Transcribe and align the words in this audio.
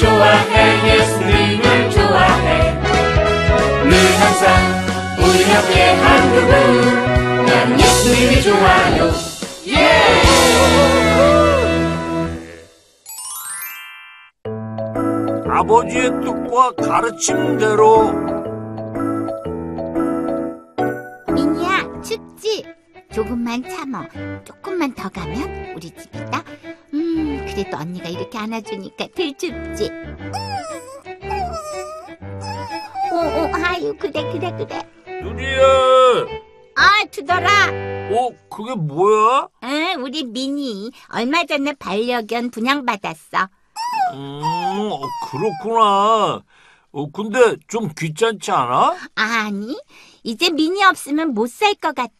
좋아해. 0.00 0.96
예수님을 0.98 1.90
좋아해. 1.90 2.72
늘 3.84 3.92
항상 4.20 4.44
우리 5.18 5.42
옆에 5.42 5.94
한 5.94 6.04
그분. 6.34 6.52
난 7.46 7.78
예수님이 7.78 8.42
좋아요. 8.42 9.10
아버지의 15.52 16.10
뜻과 16.22 16.72
가르침대로. 16.76 18.12
미니야, 21.34 22.00
춥지? 22.02 22.64
조금만 23.12 23.62
참어. 23.68 24.06
조금만 24.44 24.94
더 24.94 25.08
가면 25.10 25.74
우리 25.76 25.90
집이다. 25.90 26.42
음, 26.94 26.99
그래도 27.14 27.76
언니가 27.76 28.08
이렇게 28.08 28.38
안아주니까 28.38 29.08
덜 29.14 29.32
춥지? 29.36 29.90
오, 33.12 33.16
오, 33.16 33.50
아유, 33.54 33.94
그래, 33.98 34.22
그래, 34.32 34.52
그래. 34.56 34.88
누리야 35.22 35.60
아, 36.76 37.04
투덜아. 37.10 37.48
어 38.12 38.30
그게 38.48 38.74
뭐야? 38.74 39.48
응, 39.64 40.02
우리 40.02 40.24
미니. 40.24 40.90
얼마 41.12 41.44
전에 41.44 41.74
반려견 41.74 42.50
분양받았어. 42.50 43.48
음 44.14 44.40
어, 44.42 45.00
그렇구나 45.30 46.42
어 46.92 47.10
근데 47.12 47.56
좀 47.68 47.88
귀찮지 47.96 48.50
않아? 48.50 48.96
아니, 49.14 49.78
이제 50.24 50.50
미니 50.50 50.82
없으면 50.84 51.34
못 51.34 51.48
살 51.50 51.74
것 51.74 51.94
같아. 51.94 52.10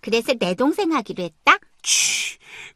그래서 0.00 0.32
내 0.34 0.54
동생 0.54 0.92
하기로 0.92 1.22
했다. 1.24 1.58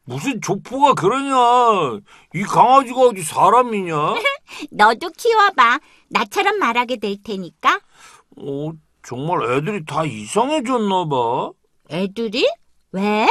치 0.06 0.11
무슨 0.11 0.41
족보가 0.41 0.95
그러냐 0.95 2.00
이 2.34 2.42
강아지가 2.42 3.00
어디 3.00 3.22
사람이냐? 3.22 3.95
너도 4.72 5.08
키워봐. 5.17 5.78
나처럼 6.11 6.58
말하게 6.58 6.97
될 6.97 7.17
테니까. 7.22 7.81
어 8.39 8.73
정말 9.03 9.42
애들이 9.53 9.84
다 9.84 10.05
이상해졌나 10.05 11.06
봐 11.08 11.50
애들이? 11.91 12.47
왜? 12.92 13.27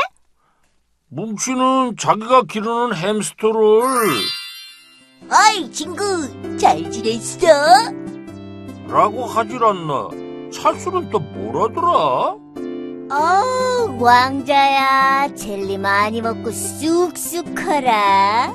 뭉치는 1.09 1.97
자기가 1.97 2.43
기르는 2.43 2.95
햄스터를 2.95 3.59
어이 5.29 5.71
친구 5.71 6.57
잘 6.57 6.89
지냈어? 6.89 7.47
라고 8.87 9.25
하질 9.25 9.63
않나 9.63 10.09
찰수는 10.51 11.09
또 11.09 11.19
뭐라더라? 11.19 12.35
어 13.11 13.97
왕자야 13.99 15.35
젤리 15.35 15.77
많이 15.77 16.21
먹고 16.21 16.49
쑥쑥 16.51 17.53
커라 17.55 18.53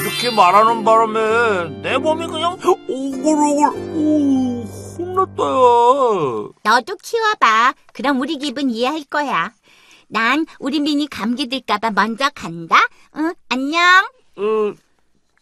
이렇게 0.00 0.30
말하는 0.30 0.84
바람에 0.84 1.80
내 1.80 1.96
몸이 1.96 2.26
그냥 2.26 2.52
오글오글 2.62 3.64
오 3.96 4.64
혼났다야 4.98 6.48
너도 6.64 6.96
키워봐. 6.96 7.74
그럼 7.94 8.20
우리 8.20 8.36
기분 8.36 8.68
이해할 8.68 9.04
거야. 9.04 9.52
난 10.08 10.44
우리 10.58 10.80
미니 10.80 11.08
감기 11.08 11.48
들까봐 11.48 11.90
먼저 11.92 12.28
간다. 12.34 12.76
응, 13.16 13.32
안녕. 13.48 13.80
어, 14.36 14.74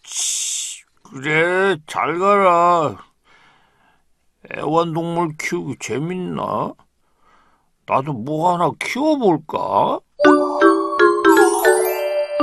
치, 0.05 0.83
그래 1.11 1.77
잘 1.87 2.19
가라 2.19 2.97
애완동물 4.57 5.37
키우기 5.39 5.77
재밌나? 5.81 6.73
나도 7.87 8.13
뭐 8.13 8.53
하나 8.53 8.71
키워볼까? 8.81 10.01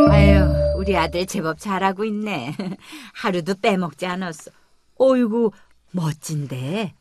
아유, 0.09 0.45
우리 0.77 0.95
아들 0.95 1.25
제법 1.25 1.59
잘하고 1.59 2.05
있네. 2.05 2.55
하루도 3.13 3.55
빼먹지 3.61 4.05
않았어. 4.05 4.51
어이구, 4.97 5.51
멋진데. 5.91 6.93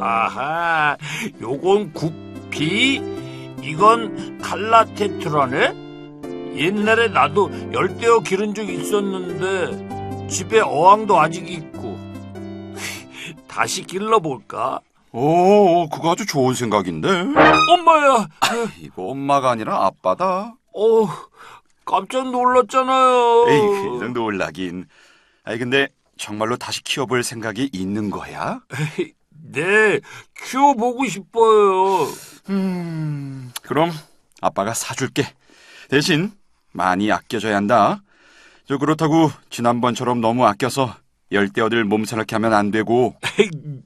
아하 0.00 0.96
요건 1.40 1.92
구피 1.92 3.00
이건 3.62 4.38
칼라테트라네 4.40 5.74
옛날에 6.56 7.08
나도 7.08 7.50
열대어 7.72 8.20
기른 8.20 8.52
적 8.52 8.68
있었는데 8.68 10.26
집에 10.28 10.60
어항도 10.60 11.18
아직 11.18 11.48
있고 11.48 11.81
다시 13.52 13.82
길러볼까? 13.84 14.80
오, 15.12 15.86
그거 15.90 16.12
아주 16.12 16.24
좋은 16.24 16.54
생각인데. 16.54 17.08
엄마야 17.68 18.26
이거 18.80 19.08
엄마가 19.10 19.50
아니라 19.50 19.84
아빠다. 19.84 20.54
어 20.74 21.08
깜짝 21.84 22.30
놀랐잖아요 22.30 23.44
에이, 23.50 24.08
놀라긴. 24.14 24.86
아니 25.44 25.58
근데 25.58 25.88
정말로 26.16 26.56
다시 26.56 26.82
키워볼 26.82 27.22
생각이 27.22 27.68
있는 27.74 28.08
거야? 28.08 28.60
네 29.28 30.00
키워보고 30.46 31.04
싶어요 31.06 32.06
음, 32.48 33.52
그럼 33.62 33.90
아빠가 34.40 34.72
사줄게. 34.72 35.26
대신 35.90 36.32
많이 36.72 37.12
아껴줘야 37.12 37.54
한다. 37.56 38.00
저 38.66 38.78
그렇다고 38.78 39.30
지난번처럼 39.50 40.22
너무 40.22 40.46
아껴서 40.46 40.94
열대어들 41.32 41.84
몸살게 41.84 42.36
하면 42.36 42.52
안 42.54 42.70
되고. 42.70 43.14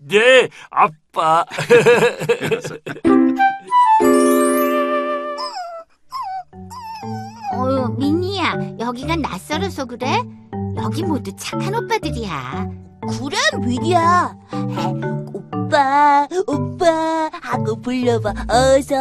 네 0.09 0.49
아빠 0.71 1.45
어유, 7.55 7.95
미니야, 7.99 8.77
여기가 8.79 9.17
낯설어서 9.17 9.85
그래? 9.87 10.23
여기 10.77 11.03
모두 11.03 11.31
착한 11.37 11.75
오빠들이야. 11.75 12.69
그래 13.07 13.37
미리야 13.65 14.35
오빠 15.33 16.27
오빠 16.49 17.31
하고 17.41 17.81
불러봐 17.81 18.35
어서 18.49 18.97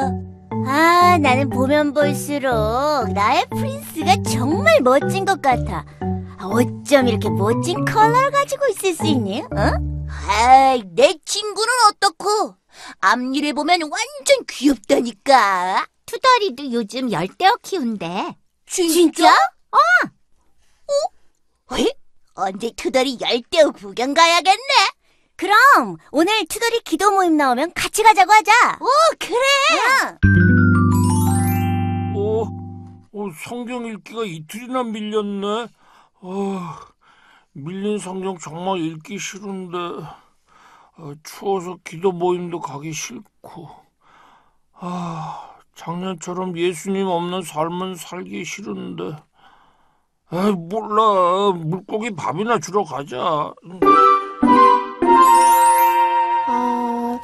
아 0.68 1.18
나는 1.20 1.50
보면 1.50 1.94
볼수록 1.94 3.12
나의 3.14 3.46
프린스가 3.50 4.22
정말 4.30 4.80
멋진 4.82 5.26
것 5.26 5.42
같아 5.42 5.84
아, 6.02 6.15
어쩜 6.52 7.08
이렇게 7.08 7.30
멋진 7.30 7.84
컬러를 7.86 8.32
가지고 8.32 8.68
있을 8.68 8.94
수 8.94 9.06
있니? 9.06 9.42
어? 9.42 10.06
아이 10.30 10.84
내 10.94 11.18
친구는 11.26 11.68
어떻고 11.90 12.56
앞일에 13.00 13.54
보면 13.54 13.82
완전 13.82 14.46
귀엽다니까 14.48 15.88
투덜이도 16.06 16.72
요즘 16.72 17.12
열대어 17.12 17.56
키운대. 17.64 18.36
진짜? 18.68 19.30
어? 19.72 19.78
어? 20.88 21.76
왜? 21.76 21.92
언제 22.36 22.72
투덜이 22.76 23.18
열대어 23.22 23.72
구경 23.72 24.14
가야겠네? 24.14 24.60
그럼 25.38 25.98
오늘 26.12 26.46
투덜이 26.48 26.82
기도 26.82 27.12
모임 27.12 27.38
나오면 27.38 27.74
같이 27.74 28.04
가자고 28.04 28.32
하자. 28.32 28.52
오 28.82 28.86
그래. 29.20 30.18
어, 32.16 32.44
어, 33.14 33.30
성경 33.44 33.86
읽기가 33.86 34.24
이틀이나 34.26 34.84
밀렸네. 34.84 35.68
아, 36.28 36.80
밀린 37.52 38.00
성경 38.00 38.36
정말 38.40 38.80
읽기 38.80 39.20
싫은데, 39.20 39.78
아, 39.78 41.16
추워서 41.22 41.78
기도 41.84 42.12
모임도 42.12 42.62
가기 42.62 42.94
싫고, 42.94 43.70
아, 44.74 45.56
작년처럼 45.76 46.58
예수님 46.58 47.06
없는 47.06 47.44
삶은 47.44 47.94
살기 47.94 48.44
싫은데, 48.44 49.18
아, 50.30 50.52
몰라. 50.52 51.52
물고기 51.52 52.10
밥이나 52.10 52.58
주러 52.58 52.84
가자. 52.84 53.54
아, 56.48 57.20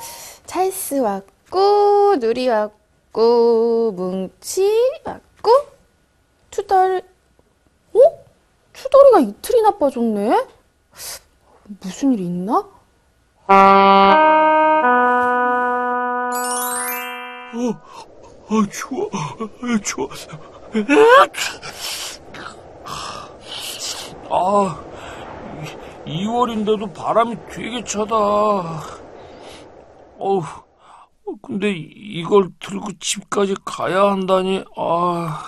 찰스 0.46 1.00
왔고, 1.00 2.18
누리 2.20 2.48
왔고, 2.50 3.94
뭉치 3.94 5.02
왔고, 5.04 5.50
투덜, 6.52 6.98
어? 7.00 7.11
투덜이가 8.82 9.20
이틀이나 9.20 9.78
빠졌네? 9.78 10.48
무슨 11.82 12.14
일 12.14 12.22
있나? 12.22 12.58
어, 12.58 12.72
아, 18.50 18.66
추워. 18.72 19.10
아, 19.14 19.80
추워. 19.84 20.10
아, 24.30 24.84
2월인데도 26.06 26.94
바람이 26.94 27.36
되게 27.52 27.84
차다. 27.84 28.16
어우, 30.18 30.42
근데 31.44 31.72
이걸 31.72 32.50
들고 32.60 32.88
집까지 33.00 33.56
가야 33.64 34.12
한다니, 34.12 34.64
아. 34.76 35.44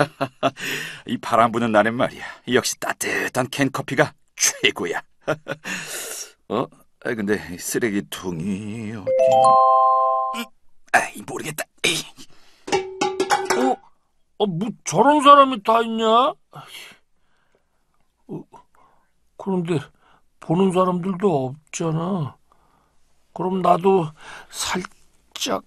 이 1.06 1.18
바람 1.18 1.52
부는 1.52 1.72
날엔 1.72 1.94
말이야. 1.94 2.24
역시 2.52 2.78
따뜻한 2.78 3.48
캔커피가 3.50 4.12
최고야. 4.36 5.02
어? 6.48 6.66
아 7.04 7.14
근데 7.14 7.40
이 7.52 7.58
쓰레기통이 7.58 8.92
어디? 8.92 9.10
음, 10.36 10.44
아이 10.92 11.22
모르겠다. 11.26 11.64
에이. 11.84 12.04
어, 14.38 14.46
뭐 14.46 14.68
저런 14.84 15.22
사람이 15.22 15.62
다 15.62 15.82
있냐? 15.82 16.06
어, 16.06 16.34
그런데 19.36 19.78
보는 20.40 20.72
사람들도 20.72 21.46
없잖아. 21.46 22.36
그럼 23.34 23.62
나도 23.62 24.10
살짝 24.48 25.62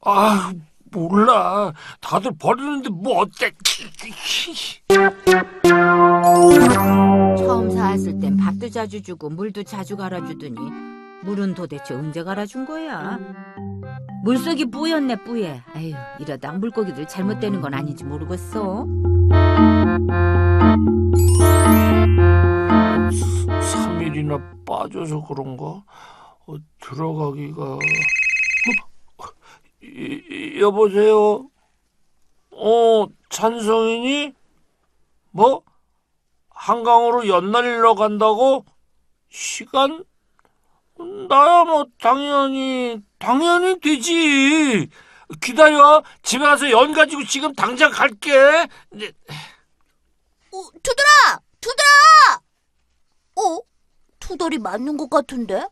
아 0.00 0.52
몰라. 0.90 1.72
다들 2.00 2.32
버리는데 2.38 2.88
뭐 2.90 3.20
어때? 3.22 3.52
처음 7.36 7.70
사왔을 7.70 8.18
땐 8.20 8.36
밥도 8.36 8.70
자주 8.70 9.02
주고 9.02 9.28
물도 9.30 9.62
자주 9.64 9.96
갈아주더니 9.96 10.54
물은 11.24 11.54
도대체 11.54 11.94
언제 11.94 12.22
갈아준 12.22 12.66
거야? 12.66 13.18
물속이 14.24 14.70
뿌였네 14.70 15.24
뿌예. 15.24 15.62
아유 15.74 15.92
이러다 16.20 16.52
물고기들 16.52 17.06
잘못되는 17.08 17.60
건 17.60 17.74
아닌지 17.74 18.04
모르겠어. 18.04 18.86
3일이나 23.60 24.40
빠져서 24.66 25.22
그런가? 25.22 25.82
어, 26.48 26.54
들어가기가 26.80 27.78
여보세요? 30.60 31.48
어 32.50 33.06
찬성이니? 33.30 34.34
뭐? 35.30 35.62
한강으로 36.50 37.28
연날리러 37.28 37.94
간다고? 37.94 38.64
시간? 39.28 40.04
나야 41.28 41.64
뭐 41.64 41.86
당연히 42.00 43.02
당연히 43.18 43.78
되지 43.80 44.88
기다려 45.42 46.02
집에 46.22 46.44
가서 46.44 46.70
연 46.70 46.92
가지고 46.92 47.24
지금 47.24 47.52
당장 47.54 47.90
갈게 47.90 48.30
이제 48.94 49.12
어, 50.52 50.62
투덜아! 50.82 51.40
투덜아! 51.60 52.40
어? 53.36 53.60
투덜이 54.20 54.58
맞는 54.58 54.96
것 54.96 55.10
같은데? 55.10 55.66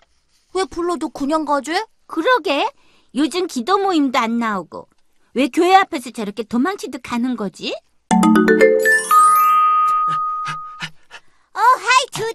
왜 0.55 0.65
불러도 0.65 1.09
그냥 1.09 1.45
가지? 1.47 1.73
그러게. 2.07 2.69
요즘 3.15 3.47
기도 3.47 3.79
모임도 3.79 4.19
안 4.19 4.39
나오고. 4.39 4.89
왜 5.35 5.49
교회 5.49 5.75
앞에서 5.75 6.11
저렇게 6.11 6.43
도망치듯 6.43 7.03
가는 7.03 7.37
거지? 7.37 7.75
어, 11.53 11.61
하이 11.61 12.07
투덜! 12.13 12.35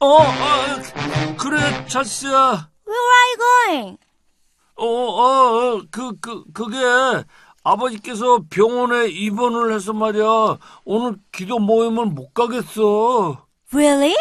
어, 0.00 0.06
어 0.06 1.36
그래 1.38 1.86
찰스야 1.86 2.70
Where 2.86 3.10
are 3.14 3.28
you 3.30 3.38
going? 3.38 3.98
어, 4.76 4.86
어, 4.86 5.76
어, 5.76 5.82
그, 5.90 6.16
그, 6.20 6.44
그게 6.52 6.78
아버지께서 7.62 8.42
병원에 8.50 9.08
입원을 9.08 9.72
해서 9.74 9.92
말이야. 9.92 10.58
오늘 10.84 11.16
기도 11.32 11.58
모임을 11.58 12.06
못 12.06 12.34
가겠어. 12.34 13.46
Really? 13.72 14.14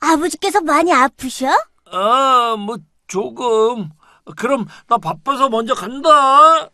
아버지께서 0.00 0.60
많이 0.60 0.92
아프셔? 0.92 1.48
아, 1.90 2.56
뭐, 2.58 2.78
조금. 3.06 3.90
그럼 4.36 4.66
나 4.88 4.98
바빠서 4.98 5.48
먼저 5.48 5.74
간다. 5.74 6.70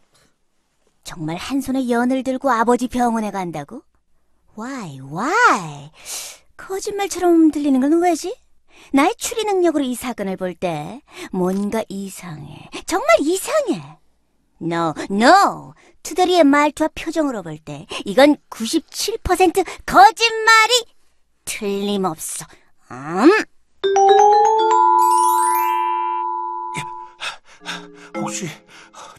정말 1.05 1.37
한 1.37 1.61
손에 1.61 1.89
연을 1.89 2.23
들고 2.23 2.51
아버지 2.51 2.89
병원에 2.89 3.31
간다고? 3.31 3.83
Why, 4.59 5.01
why? 5.01 5.91
거짓말처럼 6.57 7.51
들리는 7.51 7.81
건 7.81 8.03
왜지? 8.03 8.37
나의 8.93 9.15
추리 9.17 9.45
능력으로 9.45 9.85
이 9.85 9.95
사건을 9.95 10.37
볼 10.37 10.55
때 10.55 11.03
뭔가 11.33 11.83
이상해. 11.89 12.69
정말 12.87 13.09
이상해. 13.21 13.99
No, 14.61 14.93
no. 15.11 15.75
투덜이의 16.03 16.45
말투와 16.45 16.89
표정으로 16.95 17.43
볼 17.43 17.59
때 17.59 17.87
이건 18.05 18.37
97% 18.51 19.65
거짓말이 19.87 20.85
틀림없어. 21.45 22.45
음? 22.91 23.31
혹시 28.17 28.49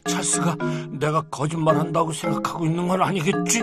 찰스가 0.08 0.56
내가 0.90 1.22
거짓말 1.30 1.76
한다고 1.78 2.12
생각하고 2.12 2.64
있는 2.66 2.86
건 2.88 3.02
아니겠지? 3.02 3.62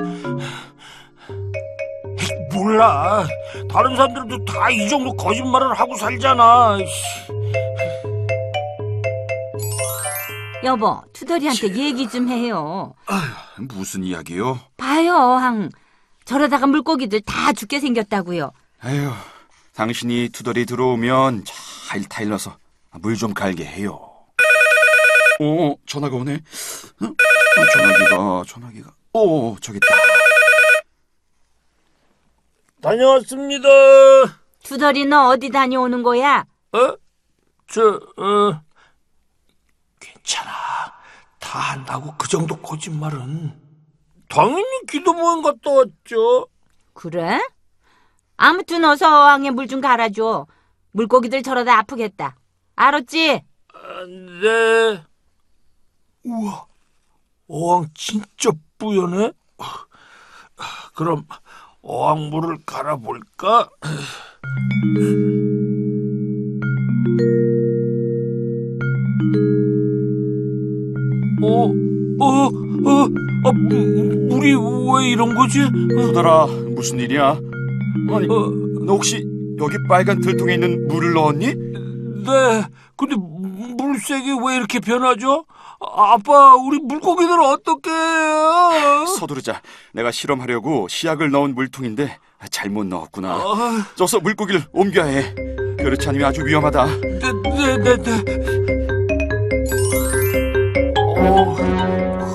몰라. 2.51 3.25
다른 3.69 3.95
사람들도 3.95 4.45
다 4.45 4.69
이 4.71 4.89
정도 4.89 5.13
거짓말을 5.15 5.73
하고 5.73 5.95
살잖아. 5.95 6.77
씨. 6.79 6.83
여보 10.63 11.01
투덜이한테 11.13 11.75
얘기 11.75 12.07
좀 12.09 12.27
해요. 12.29 12.93
무슨 13.59 14.03
이야기요? 14.03 14.59
봐요 14.75 15.13
항. 15.15 15.69
저러다가 16.25 16.67
물고기들 16.67 17.21
다 17.21 17.53
죽게 17.53 17.79
생겼다고요. 17.79 18.51
에휴, 18.85 19.11
당신이 19.75 20.29
투덜이 20.29 20.65
들어오면 20.65 21.45
잘 21.87 22.03
타일러서 22.03 22.57
물 22.99 23.15
좀 23.15 23.33
갈게 23.33 23.63
해요. 23.65 23.99
어, 25.39 25.75
전화가 25.85 26.15
오네. 26.15 26.33
어? 27.01 27.05
어, 27.05 27.65
전화기가, 27.73 28.43
전화기가. 28.47 28.91
어, 29.13 29.55
저기 29.61 29.77
있다. 29.77 29.87
다녀왔습니다. 32.81 33.67
투덜이 34.63 35.05
너 35.05 35.29
어디 35.29 35.49
다녀오는 35.49 36.03
거야? 36.03 36.45
어? 36.73 36.95
저, 37.67 37.99
어, 38.17 38.61
괜찮아. 39.99 40.51
다 41.39 41.59
한다고 41.59 42.13
그 42.17 42.27
정도 42.27 42.55
거짓말은. 42.57 43.67
당연히 44.29 44.63
기도 44.89 45.13
모임 45.13 45.41
갔다 45.41 45.71
왔죠. 45.71 46.47
그래? 46.93 47.39
아무튼 48.37 48.83
어서 48.85 49.07
어항에 49.07 49.51
물 49.51 49.67
좀 49.67 49.81
갈아줘. 49.81 50.45
물고기들 50.91 51.43
저러다 51.43 51.77
아프겠다. 51.79 52.35
알았지? 52.75 53.41
아, 53.73 53.79
네. 54.41 55.03
우와, 56.27 56.65
어항 57.47 57.87
진짜 57.93 58.51
뿌연해? 58.77 59.31
그럼 60.95 61.25
어항물을 61.81 62.57
갈아볼까? 62.65 63.69
어, 71.41 71.71
어, 72.19 72.47
어, 72.47 73.07
아, 73.45 73.51
무- 73.51 74.27
물이 74.29 74.53
왜 74.55 75.09
이런 75.09 75.35
거지? 75.35 75.61
어, 75.63 75.69
투덜아, 75.69 76.47
무슨 76.75 76.99
일이야? 76.99 77.39
아니, 78.09 78.27
어, 78.27 78.49
너 78.85 78.93
혹시 78.93 79.23
여기 79.59 79.75
빨간 79.87 80.19
들통에 80.21 80.55
있는 80.55 80.87
물을 80.87 81.13
넣었니? 81.13 81.45
네. 81.55 82.63
근데 82.95 83.15
물색이 83.15 84.31
왜 84.45 84.55
이렇게 84.55 84.79
변하죠? 84.79 85.45
아, 85.79 86.13
아빠, 86.13 86.55
우리 86.55 86.79
물고기들 86.79 87.39
어떻게 87.39 87.89
해요? 87.89 89.05
서두르자. 89.17 89.61
내가 89.93 90.11
실험하려고 90.11 90.87
시약을 90.87 91.29
넣은 91.31 91.53
물통인데 91.55 92.17
잘못 92.49 92.85
넣었구나. 92.87 93.33
아, 93.33 93.85
저서 93.95 94.19
물고기를 94.19 94.63
옮겨야 94.71 95.05
해. 95.05 95.35
그렇지 95.77 96.09
않으면 96.09 96.27
아주 96.27 96.43
위험하다. 96.45 96.85
네, 96.85 97.19
네, 97.19 97.77
네, 97.77 97.97
네. 97.97 98.11
어, 101.29 101.55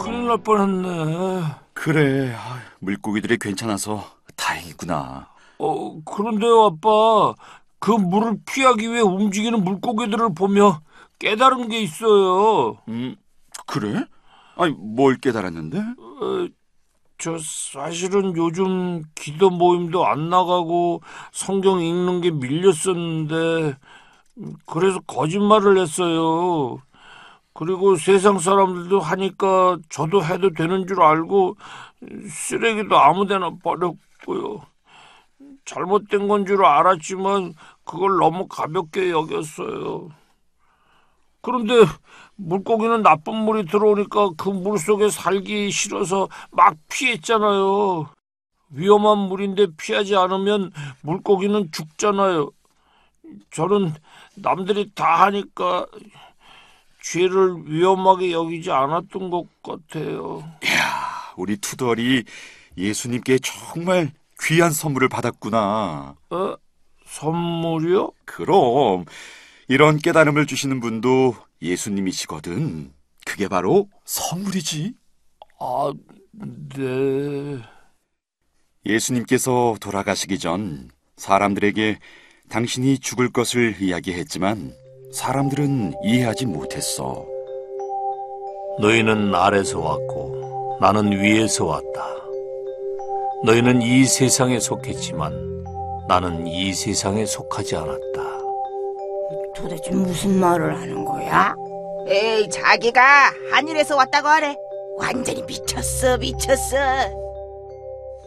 큰일 0.05 0.27
날 0.29 0.39
뻔했네. 0.39 1.43
그래, 1.73 2.35
아, 2.37 2.61
물고기들이 2.79 3.39
괜찮아서 3.39 4.05
다행이구나. 4.37 5.29
어, 5.59 6.01
그런데요, 6.05 6.63
아빠. 6.65 7.35
그 7.81 7.91
물을 7.91 8.37
피하기 8.47 8.89
위해 8.93 9.01
움직이는 9.01 9.65
물고기들을 9.65 10.35
보며 10.35 10.81
깨달은 11.19 11.69
게 11.69 11.81
있어요. 11.81 12.79
음, 12.89 13.17
그래? 13.73 14.05
아니, 14.57 14.73
뭘 14.75 15.17
깨달았는데? 15.17 15.79
어, 15.97 16.49
저 17.19 17.39
사실은 17.39 18.37
요즘 18.37 19.03
기도 19.15 19.51
모임도 19.51 20.07
안 20.07 20.29
나가고 20.31 21.03
성경 21.33 21.81
읽는 21.83 22.21
게 22.23 22.31
밀렸었는데 22.33 23.77
음, 24.39 24.55
그래서 24.67 25.01
거짓말을 25.03 25.79
했어요. 25.79 26.83
그리고 27.55 27.97
세상 27.97 28.39
사람들도 28.39 29.01
하니까 29.01 29.79
저도 29.91 30.25
해도 30.25 30.53
되는 30.53 30.87
줄 30.87 31.03
알고 31.03 31.57
쓰레기도 32.31 32.99
아무데나 32.99 33.51
버렸고요. 33.63 34.63
잘못된 35.65 36.29
건 36.29 36.45
줄 36.47 36.65
알았지만 36.65 37.55
그걸 37.85 38.17
너무 38.19 38.47
가볍게 38.49 39.11
여겼어요. 39.11 40.11
그런데 41.41 41.75
물고기는 42.47 43.03
나쁜 43.03 43.35
물이 43.35 43.67
들어오니까 43.67 44.31
그 44.37 44.51
물 44.51 44.79
속에 44.79 45.09
살기 45.11 45.71
싫어서 45.71 46.29
막 46.51 46.77
피했잖아요. 46.91 48.09
위험한 48.71 49.19
물인데 49.29 49.69
피하지 49.77 50.17
않으면 50.17 50.73
물고기는 51.03 51.71
죽잖아요. 51.73 52.51
저는 53.51 53.95
남들이 54.37 54.91
다 54.95 55.23
하니까 55.27 55.87
죄를 57.03 57.57
위험하게 57.67 58.33
여기지 58.33 58.71
않았던 58.71 59.31
것 59.31 59.47
같아요. 59.63 60.43
우리 61.37 61.57
투덜이 61.57 62.25
예수님께 62.77 63.39
정말 63.43 64.13
귀한 64.41 64.71
선물을 64.71 65.09
받았구나. 65.09 66.15
어? 66.31 66.55
선물이요? 67.07 68.13
그럼 68.25 69.05
이런 69.69 69.99
깨달음을 69.99 70.47
주시는 70.47 70.81
분도 70.81 71.35
예수님이시거든. 71.63 72.93
그게 73.25 73.49
바로 73.49 73.89
선물이지. 74.05 74.95
아, 75.61 75.93
네. 76.77 77.63
예수님께서 78.85 79.77
돌아가시기 79.81 80.39
전 80.39 80.91
사람들에게 81.17 81.99
당신이 82.49 82.99
죽을 82.99 83.31
것을 83.31 83.81
이야기했지만 83.81 84.75
사람들은 85.13 85.95
이해하지 86.05 86.47
못했어. 86.47 87.25
너희는 88.81 89.35
아래서 89.35 89.79
왔고 89.79 90.79
나는 90.81 91.13
위에서 91.13 91.67
왔다. 91.67 92.13
너희는 93.45 93.83
이 93.83 94.05
세상에 94.05 94.59
속했지만 94.59 95.33
나는 96.09 96.47
이 96.47 96.73
세상에 96.73 97.25
속하지 97.25 97.77
않았다. 97.77 98.32
도대체 99.55 99.91
무슨 99.93 100.39
말을 100.39 100.81
하는 100.81 101.05
거야? 101.05 101.55
에이, 102.09 102.49
자기가 102.51 103.03
하늘에서 103.53 103.97
왔다고 103.97 104.29
하래. 104.29 104.57
완전히 104.99 105.43
미쳤어, 105.43 106.19
미쳤어. 106.19 106.77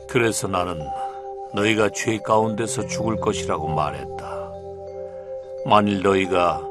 그래서 0.07 0.47
나는 0.47 0.79
너희가 1.53 1.89
죄 1.93 2.17
가운데서 2.19 2.87
죽을 2.87 3.17
것이라고 3.17 3.67
말했다. 3.67 4.51
만일 5.65 6.01
너희가 6.03 6.61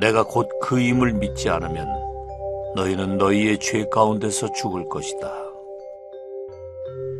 내가 0.00 0.22
곧 0.24 0.48
그 0.60 0.80
임을 0.80 1.14
믿지 1.14 1.48
않으면 1.48 1.88
너희는 2.74 3.16
너희의 3.18 3.58
죄 3.58 3.86
가운데서 3.88 4.52
죽을 4.52 4.88
것이다. 4.88 5.32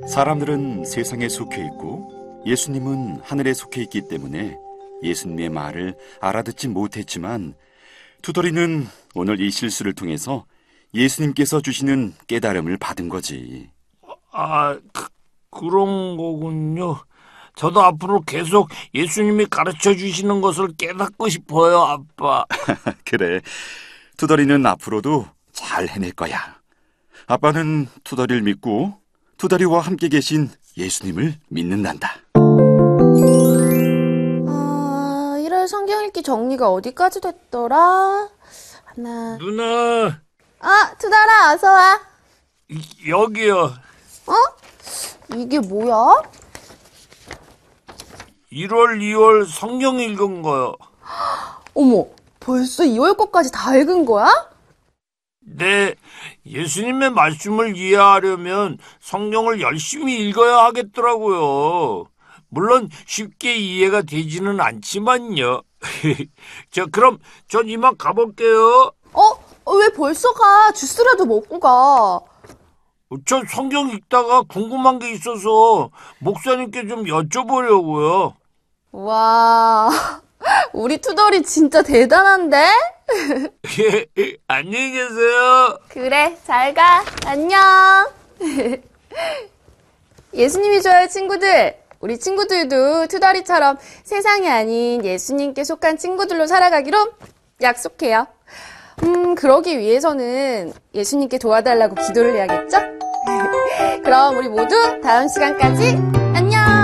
사람들은 0.08 0.84
세상에 0.84 1.28
속해 1.28 1.64
있고 1.64 2.08
예수님은 2.46 3.20
하늘에 3.22 3.52
속해 3.54 3.82
있기 3.82 4.02
때문에 4.08 4.58
예수님의 5.02 5.50
말을 5.50 5.96
알아듣지 6.20 6.68
못했지만 6.68 7.54
투덜이는 8.22 8.86
오늘 9.14 9.40
이 9.40 9.50
실수를 9.50 9.94
통해서 9.94 10.44
예수님께서 10.94 11.60
주시는 11.60 12.14
깨달음을 12.26 12.76
받은 12.78 13.08
거지. 13.08 13.70
아, 14.32 14.78
그, 14.92 15.08
그런 15.50 16.16
거군요. 16.16 16.98
저도 17.54 17.82
앞으로 17.82 18.20
계속 18.20 18.68
예수님이 18.94 19.46
가르쳐 19.46 19.94
주시는 19.94 20.40
것을 20.40 20.68
깨닫고 20.76 21.28
싶어요, 21.28 21.80
아빠. 21.80 22.44
그래. 23.04 23.40
투덜이는 24.16 24.64
앞으로도 24.64 25.26
잘 25.52 25.88
해낼 25.88 26.12
거야. 26.12 26.58
아빠는 27.26 27.88
투덜이를 28.04 28.42
믿고 28.42 29.00
투덜이와 29.38 29.80
함께 29.80 30.08
계신 30.08 30.48
예수님을 30.76 31.34
믿는단다. 31.48 32.47
성경 35.68 36.04
읽기 36.04 36.22
정리가 36.22 36.70
어디까지 36.70 37.20
됐더라? 37.20 38.28
하나. 38.84 39.36
누나, 39.38 40.20
아, 40.60 40.94
투달아, 40.98 41.52
어서 41.54 41.70
와. 41.70 42.00
이- 42.68 43.08
여기요. 43.08 43.72
이게 45.34 45.58
뭐야? 45.60 46.22
1월, 48.50 49.00
2월 49.00 49.46
성경 49.46 50.00
읽은 50.00 50.42
거요. 50.42 50.74
어머, 51.74 52.06
벌써 52.40 52.84
2월 52.84 53.16
거까지 53.16 53.52
다 53.52 53.76
읽은 53.76 54.04
거야? 54.04 54.48
네, 55.40 55.94
예수님의 56.46 57.10
말씀을 57.10 57.76
이해하려면 57.76 58.78
성경을 59.00 59.60
열심히 59.60 60.28
읽어야 60.28 60.58
하겠더라고요. 60.64 62.06
물론 62.48 62.88
쉽게 63.06 63.56
이해가 63.56 64.02
되지는 64.02 64.60
않지만요. 64.60 65.62
저 66.70 66.86
그럼 66.86 67.18
전 67.48 67.68
이만 67.68 67.96
가볼게요. 67.96 68.92
어? 69.12 69.22
어, 69.64 69.72
왜 69.74 69.88
벌써 69.88 70.32
가? 70.32 70.72
주스라도 70.72 71.26
먹고 71.26 71.60
가. 71.60 72.20
저 73.26 73.42
성경 73.48 73.88
읽다가 73.90 74.42
궁금한 74.42 74.98
게 74.98 75.12
있어서 75.12 75.90
목사님께 76.18 76.86
좀 76.88 77.04
여쭤보려고요. 77.04 78.34
와, 78.92 79.90
우리 80.72 80.98
투덜이 80.98 81.42
진짜 81.42 81.82
대단한데? 81.82 82.66
안녕히 84.48 84.92
계세요. 84.92 85.78
그래, 85.88 86.38
잘 86.44 86.74
가. 86.74 87.02
안녕. 87.26 87.58
예수님이 90.34 90.82
좋아요, 90.82 91.08
친구들. 91.08 91.87
우리 92.00 92.18
친구들도 92.18 93.08
투덜이처럼 93.08 93.76
세상이 94.04 94.48
아닌 94.48 95.04
예수님께 95.04 95.64
속한 95.64 95.98
친구들로 95.98 96.46
살아가기로 96.46 96.98
약속해요. 97.60 98.26
음, 99.02 99.34
그러기 99.34 99.78
위해서는 99.78 100.72
예수님께 100.94 101.38
도와달라고 101.38 101.94
기도를 101.96 102.34
해야겠죠? 102.34 102.78
그럼 104.02 104.38
우리 104.38 104.48
모두 104.48 105.00
다음 105.02 105.28
시간까지 105.28 105.98
안녕! 106.34 106.77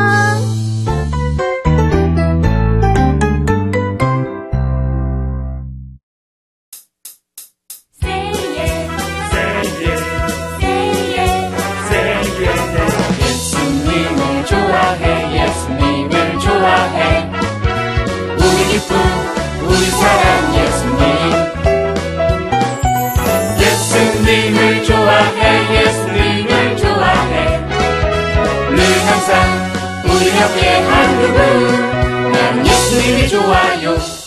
uruguayos. 33.45 34.24